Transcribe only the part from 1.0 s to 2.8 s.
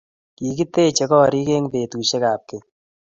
korik eng petusiek ab keny